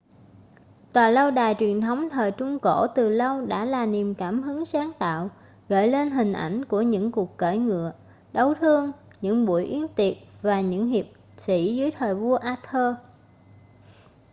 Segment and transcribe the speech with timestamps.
[0.93, 4.65] tòa lâu đài truyền thống thời trung cổ từ lâu đã là niềm cảm hứng
[4.65, 5.29] sáng tạo
[5.69, 7.93] gợi lên hình ảnh của những cuộc cưỡi ngựa
[8.33, 8.91] đấu thương
[9.21, 11.05] những buổi yến tiệc và những hiệp
[11.37, 12.93] sĩ dưới thời vua arthur